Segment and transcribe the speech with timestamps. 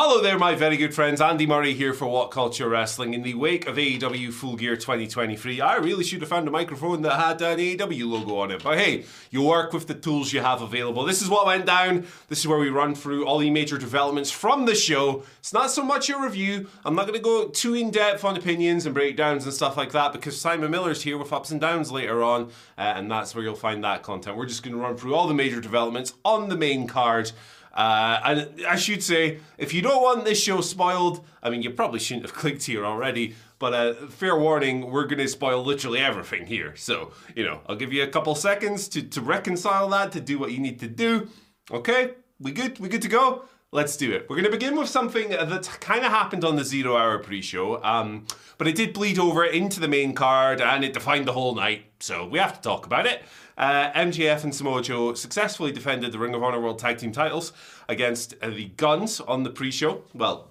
[0.00, 1.20] Hello there, my very good friends.
[1.20, 3.14] Andy Murray here for What Culture Wrestling.
[3.14, 7.02] In the wake of AEW Full Gear 2023, I really should have found a microphone
[7.02, 8.62] that had an AEW logo on it.
[8.62, 11.04] But hey, you work with the tools you have available.
[11.04, 12.06] This is what went down.
[12.28, 15.24] This is where we run through all the major developments from the show.
[15.40, 16.68] It's not so much a review.
[16.84, 19.90] I'm not going to go too in depth on opinions and breakdowns and stuff like
[19.90, 23.42] that because Simon Miller's here with ups and downs later on, uh, and that's where
[23.42, 24.36] you'll find that content.
[24.36, 27.32] We're just going to run through all the major developments on the main card.
[27.74, 31.70] Uh, and I should say, if you don't want this show spoiled, I mean, you
[31.70, 36.00] probably shouldn't have clicked here already, but uh, fair warning, we're going to spoil literally
[36.00, 36.74] everything here.
[36.76, 40.38] So, you know, I'll give you a couple seconds to, to reconcile that, to do
[40.38, 41.28] what you need to do.
[41.70, 42.78] Okay, we good?
[42.78, 43.44] We good to go?
[43.70, 44.26] Let's do it.
[44.30, 47.42] We're going to begin with something that kind of happened on the zero hour pre
[47.42, 51.34] show, um, but it did bleed over into the main card and it defined the
[51.34, 53.22] whole night, so we have to talk about it.
[53.58, 54.14] Uh, and
[54.54, 57.52] Samoa Joe successfully defended the Ring of Honor World Tag Team titles
[57.90, 60.02] against uh, the Guns on the pre show.
[60.14, 60.48] Well,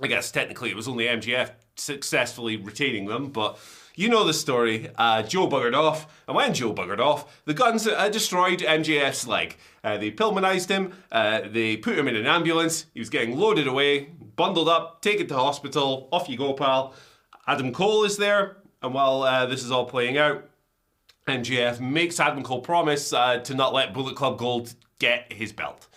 [0.00, 3.58] I guess technically it was only MJF successfully retaining them, but
[3.96, 4.90] you know the story.
[4.96, 9.56] Uh, Joe buggered off, and when Joe buggered off, the Guns uh, destroyed MJF's leg.
[9.82, 13.66] Uh, they Pillmanized him, uh, they put him in an ambulance, he was getting loaded
[13.66, 16.94] away, bundled up, taken to hospital, off you go, pal.
[17.46, 20.48] Adam Cole is there, and while uh, this is all playing out,
[21.28, 25.88] MJF makes Adam Cole promise uh, to not let Bullet Club Gold get his belt.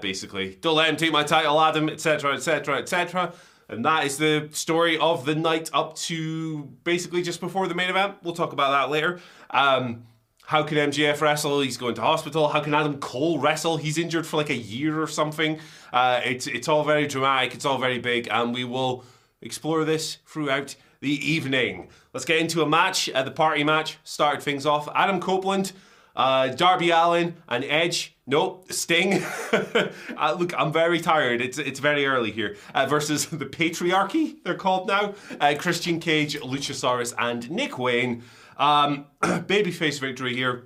[0.00, 3.34] Basically, don't let him take my title, Adam, etc., etc., etc.
[3.68, 7.90] And that is the story of the night up to basically just before the main
[7.90, 8.16] event.
[8.22, 9.20] We'll talk about that later.
[9.50, 10.04] Um,
[10.46, 11.60] how can MJF wrestle?
[11.60, 12.48] He's going to hospital.
[12.48, 13.76] How can Adam Cole wrestle?
[13.76, 15.58] He's injured for like a year or something.
[15.92, 17.54] Uh, it's it's all very dramatic.
[17.54, 19.04] It's all very big, and we will
[19.42, 21.88] explore this throughout the evening.
[22.12, 23.10] Let's get into a match.
[23.10, 24.88] Uh, the party match started things off.
[24.94, 25.72] Adam Copeland,
[26.14, 28.15] uh, Darby Allin, and Edge.
[28.28, 29.22] Nope, Sting.
[29.52, 31.40] uh, look, I'm very tired.
[31.40, 32.56] It's it's very early here.
[32.74, 35.14] Uh, versus the Patriarchy, they're called now.
[35.40, 38.24] Uh, Christian Cage, Luchasaurus, and Nick Wayne.
[38.56, 40.64] Um, babyface victory here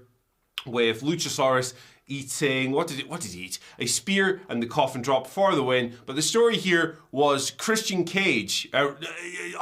[0.65, 1.75] with Luchasaurus
[2.11, 5.55] eating what did it what did he eat a spear and the coffin drop for
[5.55, 8.91] the win but the story here was christian cage uh,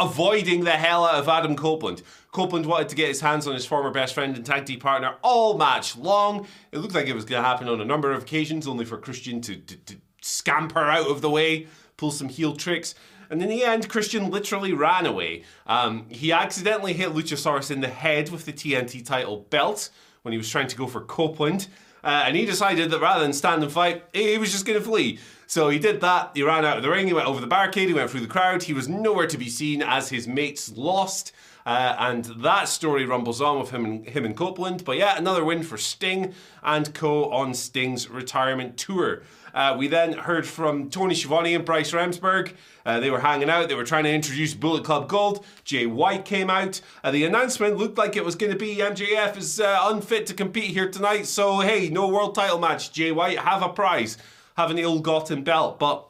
[0.01, 3.67] avoiding the hell out of adam copeland copeland wanted to get his hands on his
[3.67, 7.25] former best friend and tag team partner all match long it looked like it was
[7.25, 10.85] going to happen on a number of occasions only for christian to, to, to scamper
[10.85, 11.67] out of the way
[11.97, 12.95] pull some heel tricks
[13.31, 15.43] and in the end, Christian literally ran away.
[15.67, 19.91] Um, he accidentally hit Luchasaurus in the head with the TNT title belt
[20.23, 21.69] when he was trying to go for Copeland.
[22.03, 24.85] Uh, and he decided that rather than stand and fight, he was just going to
[24.85, 25.19] flee.
[25.47, 26.33] So he did that.
[26.35, 27.07] He ran out of the ring.
[27.07, 27.89] He went over the barricade.
[27.89, 28.65] He went through the crowd.
[28.65, 31.33] He was nowhere to be seen as his mates lost.
[31.65, 34.85] Uh, and that story rumbles on with him and him and Copeland.
[34.85, 39.23] But yeah, another win for Sting and Co on Sting's retirement tour.
[39.55, 42.53] Uh, we then heard from Tony Schiavone and Bryce Remsburg.
[42.85, 43.69] Uh, they were hanging out.
[43.69, 45.45] They were trying to introduce Bullet Club Gold.
[45.65, 46.81] Jay White came out.
[47.05, 50.35] Uh, the announcement looked like it was going to be MJF is uh, unfit to
[50.35, 51.27] compete here tonight.
[51.27, 52.93] So hey, no world title match.
[52.93, 54.17] Jay White have a prize,
[54.57, 55.79] have an ill-gotten belt.
[55.79, 56.09] But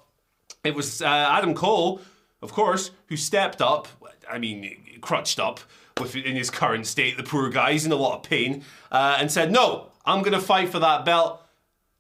[0.62, 2.00] it was uh, Adam Cole,
[2.43, 3.88] of course, who stepped up.
[4.31, 5.61] I mean, crutched up
[5.99, 7.17] with in his current state.
[7.17, 10.38] The poor guy, he's in a lot of pain, uh, and said, "No, I'm going
[10.38, 11.43] to fight for that belt.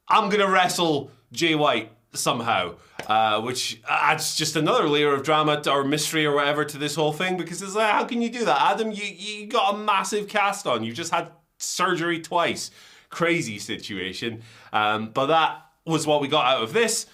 [0.08, 2.74] I'm going to wrestle." Jay White somehow,
[3.06, 7.12] uh, which adds just another layer of drama or mystery or whatever to this whole
[7.12, 8.60] thing because it's like, how can you do that?
[8.60, 10.82] Adam, you, you got a massive cast on.
[10.84, 12.70] You just had surgery twice.
[13.10, 14.42] Crazy situation.
[14.72, 17.06] Um, but that was what we got out of this.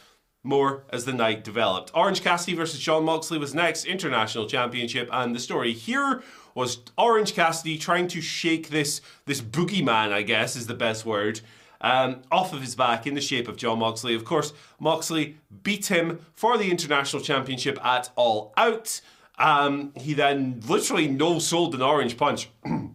[0.44, 1.90] more as the night developed.
[1.94, 6.22] Orange Cassidy versus Jon Moxley was next, International Championship, and the story here
[6.55, 11.40] was Orange Cassidy trying to shake this this boogeyman, I guess is the best word,
[11.85, 14.15] um, off of his back in the shape of Jon Moxley.
[14.15, 19.03] Of course, Moxley beat him for the International Championship at All Out.
[19.39, 22.95] Um, he then literally no sold an orange punch and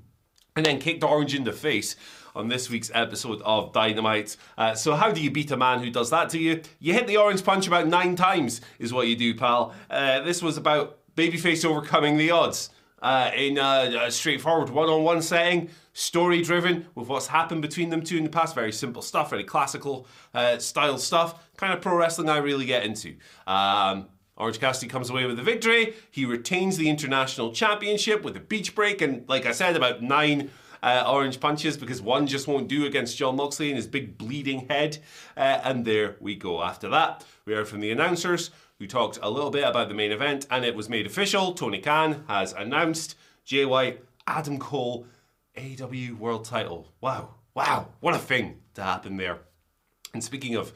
[0.56, 1.96] then kicked Orange in the face
[2.36, 4.36] on this week's episode of Dynamite.
[4.58, 6.62] Uh, so, how do you beat a man who does that to you?
[6.80, 9.74] You hit the orange punch about nine times, is what you do, pal.
[9.90, 12.70] Uh, this was about babyface overcoming the odds.
[13.02, 18.24] Uh, in a, a straightforward one-on-one setting, story-driven with what's happened between them two in
[18.24, 18.54] the past.
[18.54, 21.50] Very simple stuff, very classical uh, style stuff.
[21.56, 23.16] Kind of pro wrestling I really get into.
[23.48, 25.94] Um, Orange Cassidy comes away with the victory.
[26.12, 30.50] He retains the international championship with a beach break, and like I said, about nine
[30.82, 34.68] uh, orange punches because one just won't do against Jon Moxley and his big bleeding
[34.70, 34.98] head.
[35.36, 36.64] Uh, and there we go.
[36.64, 40.12] After that, we heard from the announcers who talked a little bit about the main
[40.12, 41.54] event, and it was made official.
[41.54, 45.06] Tony Khan has announced Jay White, Adam Cole,
[45.58, 46.88] AEW World Title.
[47.02, 49.40] Wow, wow, what a thing to happen there.
[50.14, 50.74] And speaking of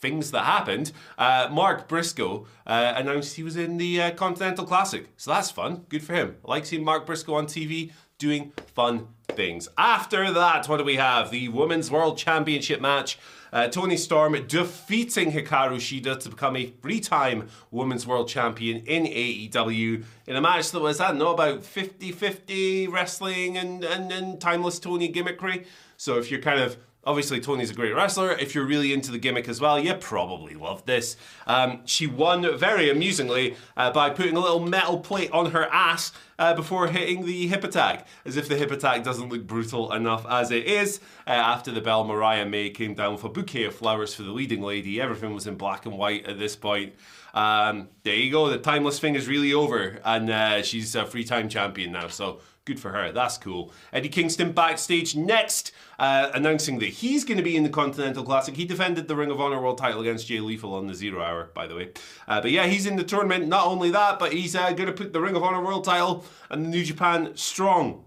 [0.00, 5.08] things that happened, uh, Mark Briscoe uh, announced he was in the uh, Continental Classic.
[5.16, 5.84] So that's fun.
[5.88, 6.36] Good for him.
[6.44, 9.68] I like seeing Mark Briscoe on TV doing fun things.
[9.78, 11.30] After that, what do we have?
[11.30, 13.18] The Women's World Championship match.
[13.52, 19.06] Uh, Toni Storm defeating Hikaru Shida to become a three time Women's World Champion in
[19.06, 24.12] AEW in a match that was, I don't know, about 50 50 wrestling and, and,
[24.12, 25.64] and timeless Toni gimmickry.
[25.96, 28.32] So if you're kind of Obviously, Toni's a great wrestler.
[28.32, 31.16] If you're really into the gimmick as well, you probably love this.
[31.46, 36.12] Um, she won very amusingly uh, by putting a little metal plate on her ass
[36.38, 40.26] uh, before hitting the hip attack, as if the hip attack doesn't look brutal enough
[40.28, 41.00] as it is.
[41.26, 44.32] Uh, after the bell, Mariah May came down with a bouquet of flowers for the
[44.32, 45.00] leading lady.
[45.00, 46.94] Everything was in black and white at this point.
[47.32, 48.50] Um, there you go.
[48.50, 52.08] The timeless thing is really over, and uh, she's a free time champion now.
[52.08, 53.10] So Good for her.
[53.10, 53.72] That's cool.
[53.92, 58.54] Eddie Kingston backstage next, uh, announcing that he's going to be in the Continental Classic.
[58.54, 61.50] He defended the Ring of Honor World title against Jay Lethal on the Zero Hour,
[61.52, 61.90] by the way.
[62.28, 63.48] Uh, but yeah, he's in the tournament.
[63.48, 66.24] Not only that, but he's uh, going to put the Ring of Honor World title
[66.48, 68.04] and the New Japan Strong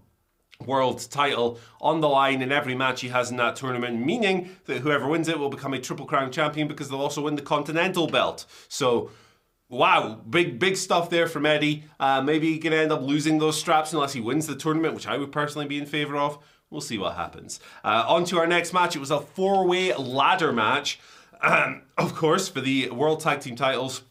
[0.64, 4.78] world title on the line in every match he has in that tournament, meaning that
[4.78, 8.06] whoever wins it will become a Triple Crown champion because they'll also win the Continental
[8.06, 8.46] belt.
[8.68, 9.10] So
[9.68, 11.84] Wow, big big stuff there from Eddie.
[11.98, 15.06] Uh, maybe he can end up losing those straps unless he wins the tournament, which
[15.06, 16.38] I would personally be in favour of.
[16.70, 17.60] We'll see what happens.
[17.82, 18.94] Uh, on to our next match.
[18.94, 21.00] It was a four way ladder match,
[21.40, 24.02] um, of course, for the World Tag Team titles.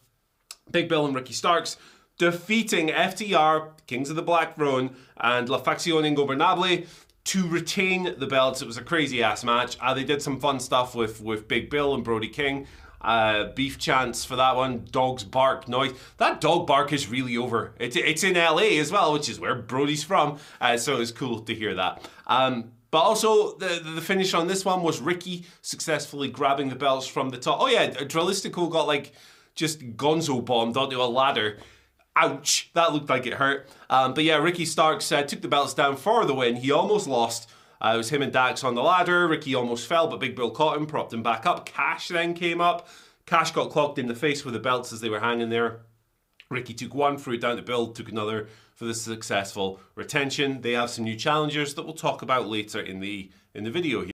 [0.70, 1.76] Big Bill and Ricky Starks
[2.18, 6.86] defeating FTR, Kings of the Black Throne, and La Facción Ingobernable
[7.24, 8.62] to retain the belts.
[8.62, 9.76] It was a crazy ass match.
[9.80, 12.66] Uh, they did some fun stuff with, with Big Bill and Brody King.
[13.04, 14.86] Uh, beef chants for that one.
[14.90, 15.92] Dogs bark noise.
[16.16, 17.74] That dog bark is really over.
[17.78, 20.38] It's, it's in LA as well, which is where Brody's from.
[20.60, 22.08] Uh, so it's cool to hear that.
[22.26, 27.06] Um, but also, the, the finish on this one was Ricky successfully grabbing the belts
[27.06, 27.58] from the top.
[27.60, 29.12] Oh, yeah, Dralistico got like
[29.54, 31.58] just gonzo bombed onto a ladder.
[32.16, 33.68] Ouch, that looked like it hurt.
[33.90, 36.56] Um, but yeah, Ricky Stark uh, took the belts down for the win.
[36.56, 37.50] He almost lost.
[37.84, 39.28] Uh, it was him and Dax on the ladder.
[39.28, 41.66] Ricky almost fell, but Big Bill caught him, propped him back up.
[41.66, 42.88] Cash then came up.
[43.26, 45.80] Cash got clocked in the face with the belts as they were hanging there.
[46.48, 50.62] Ricky took one, threw it down to Bill, took another for the successful retention.
[50.62, 54.00] They have some new challengers that we'll talk about later in the in the video
[54.00, 54.13] here.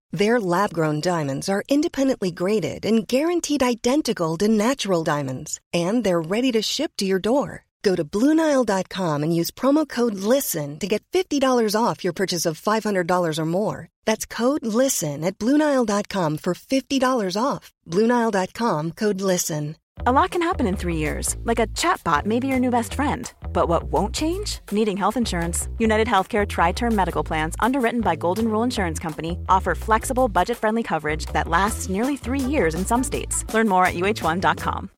[0.11, 6.21] Their lab grown diamonds are independently graded and guaranteed identical to natural diamonds, and they're
[6.21, 7.65] ready to ship to your door.
[7.81, 12.61] Go to Bluenile.com and use promo code LISTEN to get $50 off your purchase of
[12.61, 13.89] $500 or more.
[14.05, 17.71] That's code LISTEN at Bluenile.com for $50 off.
[17.87, 19.77] Bluenile.com code LISTEN.
[20.05, 22.93] A lot can happen in three years, like a chatbot may be your new best
[22.93, 23.31] friend.
[23.53, 24.59] But what won't change?
[24.71, 25.67] Needing health insurance.
[25.77, 30.57] United Healthcare Tri Term Medical Plans, underwritten by Golden Rule Insurance Company, offer flexible, budget
[30.57, 33.45] friendly coverage that lasts nearly three years in some states.
[33.53, 34.89] Learn more at uh1.com.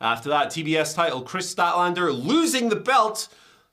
[0.00, 3.28] After that, TBS title Kris Statlander losing the belt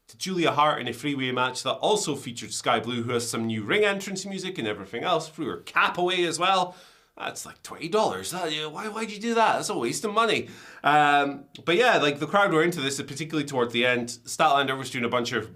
[0.07, 3.45] to Julia Hart in a freeway match that also featured Skye Blue, who has some
[3.45, 6.75] new ring entrance music and everything else, threw her cap away as well.
[7.17, 8.31] That's like twenty dollars.
[8.33, 9.55] Why why'd you do that?
[9.55, 10.50] That's a waste of money.
[10.83, 14.09] Um, but yeah, like the crowd were into this, particularly towards the end.
[14.25, 15.50] Statlander was doing a bunch of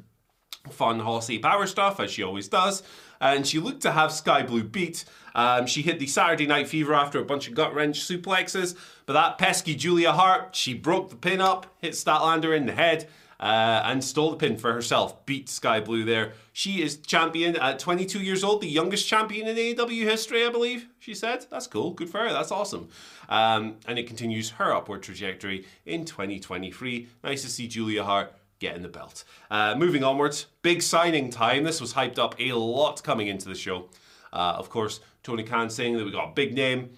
[0.72, 2.82] fun horsey power stuff as she always does,
[3.20, 5.06] and she looked to have Skye Blue beat.
[5.36, 8.76] Um, she hit the Saturday Night Fever after a bunch of gut wrench suplexes,
[9.06, 13.08] but that pesky Julia Hart, she broke the pin up, hit Statlander in the head.
[13.42, 16.34] Uh, and stole the pin for herself, beat Skye Blue there.
[16.54, 20.86] She is champion at 22 years old, the youngest champion in AEW history, I believe,
[21.00, 21.48] she said.
[21.50, 22.90] That's cool, good for her, that's awesome.
[23.30, 27.08] Um, and it continues her upward trajectory in 2023.
[27.24, 29.24] Nice to see Julia Hart getting the belt.
[29.50, 31.64] Uh, moving onwards, big signing time.
[31.64, 33.90] This was hyped up a lot coming into the show.
[34.32, 36.92] Uh, of course, Tony Khan saying that we got a big name.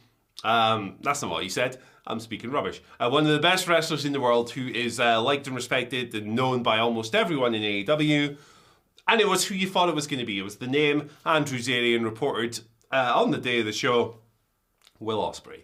[0.43, 1.79] Um, that's not what he said.
[2.05, 2.81] I'm speaking rubbish.
[2.99, 6.13] Uh, one of the best wrestlers in the world who is uh, liked and respected
[6.13, 8.37] and known by almost everyone in AEW.
[9.07, 10.39] And it was who you thought it was going to be.
[10.39, 12.59] It was the name Andrew Zarian reported
[12.91, 14.19] uh, on the day of the show.
[14.99, 15.63] Will Ospreay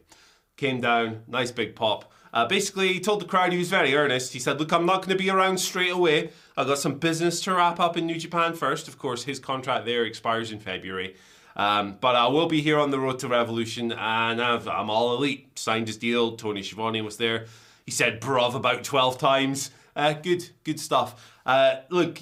[0.58, 2.12] came down, nice big pop.
[2.32, 4.34] Uh, basically, he told the crowd he was very earnest.
[4.34, 6.30] He said, Look, I'm not going to be around straight away.
[6.56, 8.88] I've got some business to wrap up in New Japan first.
[8.88, 11.16] Of course, his contract there expires in February.
[11.60, 15.13] Um, but I will be here on the road to Revolution, and i am all
[15.13, 15.60] elite.
[15.60, 16.38] Signed his deal.
[16.38, 17.48] Tony Schiavone was there.
[17.86, 19.70] He said "bruv" about twelve times.
[19.94, 21.36] Uh, good, good stuff.
[21.46, 22.18] Uh, look,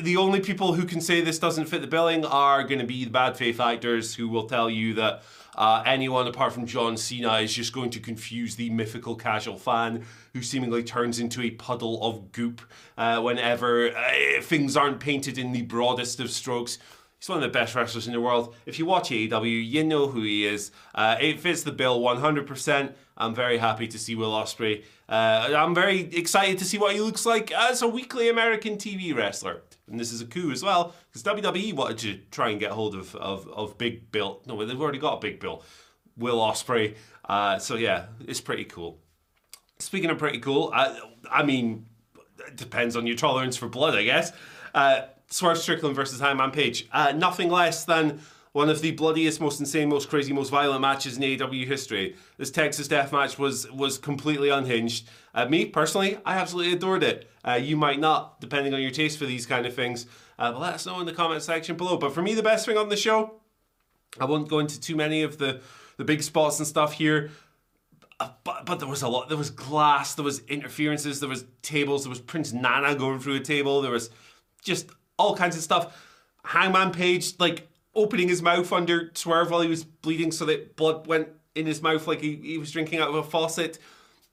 [0.00, 3.04] the only people who can say this doesn't fit the billing are going to be
[3.04, 5.24] the bad faith actors who will tell you that
[5.56, 10.04] uh, anyone apart from John Cena is just going to confuse the mythical casual fan
[10.32, 12.62] who seemingly turns into a puddle of goop
[12.96, 16.78] uh, whenever uh, things aren't painted in the broadest of strokes.
[17.20, 18.56] He's one of the best wrestlers in the world.
[18.64, 20.72] If you watch AEW, you know who he is.
[20.94, 22.94] Uh, it fits the bill 100%.
[23.18, 24.84] I'm very happy to see Will Ospreay.
[25.06, 29.14] Uh, I'm very excited to see what he looks like as a weekly American TV
[29.14, 29.60] wrestler.
[29.86, 32.94] And this is a coup as well, because WWE wanted to try and get hold
[32.94, 34.40] of, of, of Big Bill.
[34.46, 35.62] No, they've already got a Big Bill.
[36.16, 36.94] Will Ospreay.
[37.28, 38.98] Uh, so yeah, it's pretty cool.
[39.78, 40.98] Speaking of pretty cool, I,
[41.30, 41.84] I mean,
[42.46, 44.32] it depends on your tolerance for blood, I guess.
[44.74, 46.88] Uh, Swerve Strickland versus Hangman Page.
[46.92, 48.20] Uh, nothing less than
[48.52, 52.16] one of the bloodiest, most insane, most crazy, most violent matches in AEW history.
[52.36, 55.08] This Texas Death Match was was completely unhinged.
[55.32, 57.30] Uh, me personally, I absolutely adored it.
[57.46, 60.06] Uh, you might not, depending on your taste for these kind of things.
[60.38, 61.96] Uh, but let us know in the comment section below.
[61.96, 63.34] But for me, the best thing on the show,
[64.18, 65.60] I won't go into too many of the
[65.96, 67.30] the big spots and stuff here.
[68.18, 69.28] Uh, but, but there was a lot.
[69.28, 70.14] There was glass.
[70.14, 71.20] There was interferences.
[71.20, 72.02] There was tables.
[72.02, 73.80] There was Prince Nana going through a table.
[73.80, 74.10] There was
[74.62, 76.06] just all kinds of stuff.
[76.44, 81.06] Hangman Page, like opening his mouth under Swerve while he was bleeding so that blood
[81.06, 83.78] went in his mouth like he, he was drinking out of a faucet.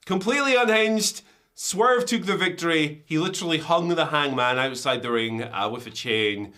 [0.06, 1.22] Completely unhinged.
[1.54, 3.04] Swerve took the victory.
[3.06, 6.54] He literally hung the hangman outside the ring uh, with a chain.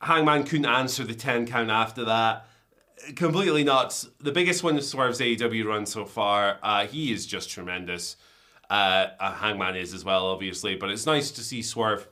[0.00, 2.46] Hangman couldn't answer the 10 count after that.
[3.14, 4.08] Completely nuts.
[4.18, 6.58] The biggest one of Swerve's AEW run so far.
[6.62, 8.16] Uh, he is just tremendous.
[8.68, 12.08] Uh, Hangman is as well, obviously, but it's nice to see Swerve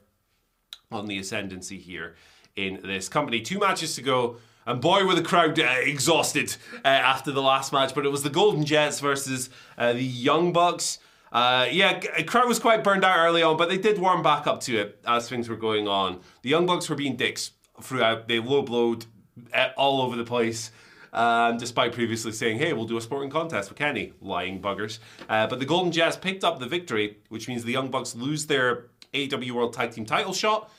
[0.95, 2.15] on the ascendancy here
[2.57, 3.41] in this company.
[3.41, 4.37] Two matches to go.
[4.67, 7.95] And boy, were the crowd uh, exhausted uh, after the last match.
[7.95, 10.99] But it was the Golden Jets versus uh, the Young Bucks.
[11.31, 14.61] Uh, yeah, crowd was quite burned out early on, but they did warm back up
[14.61, 16.21] to it as things were going on.
[16.43, 17.51] The Young Bucks were being dicks
[17.83, 18.29] throughout.
[18.29, 19.05] They low blowed
[19.53, 20.71] uh, all over the place.
[21.13, 24.13] Um, despite previously saying, hey, we'll do a sporting contest with Kenny.
[24.21, 24.99] Lying buggers.
[25.29, 28.47] Uh, but the Golden Jets picked up the victory, which means the Young Bucks lose
[28.47, 30.71] their AEW World Tag Team title shot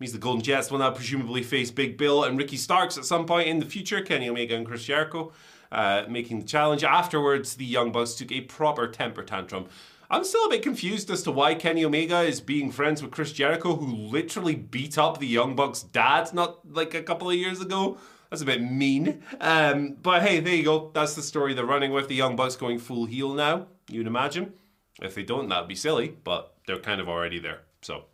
[0.00, 3.26] means the Golden Jets will now presumably face Big Bill and Ricky Starks at some
[3.26, 4.00] point in the future.
[4.00, 5.32] Kenny Omega and Chris Jericho
[5.70, 6.84] uh, making the challenge.
[6.84, 9.66] Afterwards, the Young Bucks took a proper temper tantrum.
[10.10, 13.32] I'm still a bit confused as to why Kenny Omega is being friends with Chris
[13.32, 17.60] Jericho, who literally beat up the Young Bucks' dad not like a couple of years
[17.60, 17.98] ago.
[18.30, 19.22] That's a bit mean.
[19.40, 20.90] Um, but hey, there you go.
[20.94, 22.08] That's the story they're running with.
[22.08, 24.52] The Young Bucks going full heel now, you'd imagine.
[25.00, 27.62] If they don't, that'd be silly, but they're kind of already there.
[27.82, 28.04] So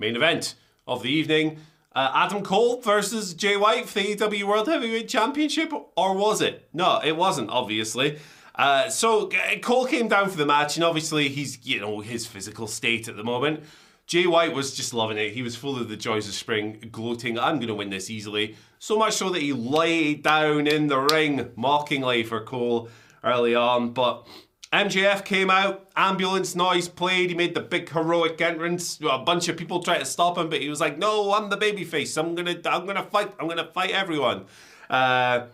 [0.00, 0.54] Main event
[0.86, 1.58] of the evening.
[1.94, 6.68] Uh, Adam Cole versus Jay White for the AEW World Heavyweight Championship, or was it?
[6.72, 8.18] No, it wasn't, obviously.
[8.54, 9.28] Uh, so
[9.60, 13.16] Cole came down for the match, and obviously he's, you know, his physical state at
[13.16, 13.62] the moment.
[14.06, 15.34] Jay White was just loving it.
[15.34, 18.56] He was full of the joys of spring, gloating, I'm going to win this easily.
[18.78, 22.88] So much so that he laid down in the ring mockingly for Cole
[23.22, 23.92] early on.
[23.92, 24.26] But
[24.72, 29.00] MJF came out, ambulance noise played, he made the big heroic entrance.
[29.02, 31.56] A bunch of people tried to stop him, but he was like, No, I'm the
[31.56, 32.16] babyface.
[32.16, 34.46] I'm gonna I'm gonna fight, I'm gonna fight everyone.
[34.88, 35.46] Uh,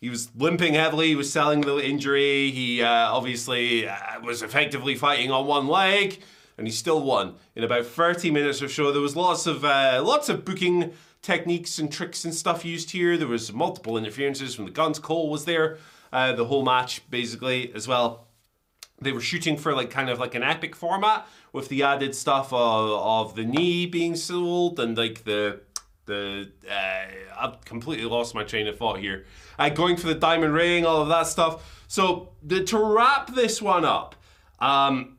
[0.00, 4.96] he was limping heavily, he was selling the injury, he uh, obviously uh, was effectively
[4.96, 6.20] fighting on one leg.
[6.58, 8.90] and he still won in about 30 minutes or so.
[8.90, 13.16] There was lots of uh, lots of booking techniques and tricks and stuff used here.
[13.16, 14.98] There was multiple interferences from the guns.
[14.98, 15.78] Cole was there
[16.12, 18.26] uh, the whole match basically as well.
[19.02, 22.52] They were shooting for like kind of like an epic format with the added stuff
[22.52, 25.60] of, of the knee being sold and like the
[26.06, 27.04] the uh,
[27.38, 29.26] I've completely lost my train of thought here.
[29.58, 31.84] Uh, going for the diamond ring, all of that stuff.
[31.88, 34.16] So the, to wrap this one up,
[34.58, 35.18] um,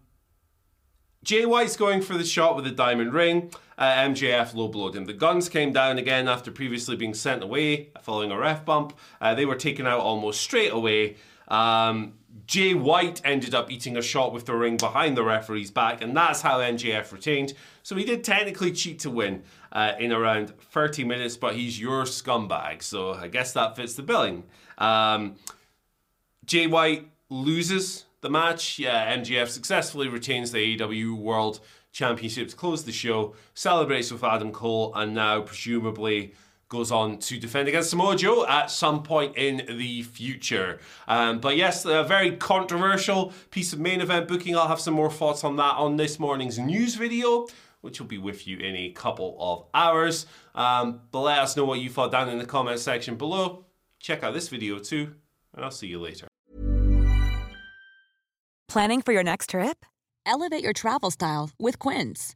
[1.23, 3.51] Jay White's going for the shot with the diamond ring.
[3.77, 5.05] Uh, MJF low blowed him.
[5.05, 8.97] The guns came down again after previously being sent away following a ref bump.
[9.19, 11.15] Uh, they were taken out almost straight away.
[11.47, 12.13] Um,
[12.47, 16.17] Jay White ended up eating a shot with the ring behind the referee's back, and
[16.17, 17.53] that's how MJF retained.
[17.83, 22.03] So he did technically cheat to win uh, in around 30 minutes, but he's your
[22.03, 24.43] scumbag, so I guess that fits the billing.
[24.77, 25.35] Um,
[26.45, 28.79] Jay White loses the match.
[28.79, 31.59] Yeah, MJF successfully retains the AEW World
[31.91, 36.33] Championship to close the show, celebrates with Adam Cole, and now presumably
[36.73, 40.79] goes on to defend against Samoa Joe at some point in the future.
[41.07, 44.57] Um, but yes, a very controversial piece of main event booking.
[44.57, 47.47] I'll have some more thoughts on that on this morning's news video.
[47.81, 50.25] Which will be with you in a couple of hours.
[50.55, 53.65] Um, but let us know what you thought down in the comment section below.
[53.99, 55.15] Check out this video too,
[55.53, 56.27] and I'll see you later.
[58.69, 59.85] Planning for your next trip?
[60.25, 62.35] Elevate your travel style with Quince.